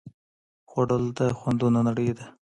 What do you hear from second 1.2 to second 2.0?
خوندونو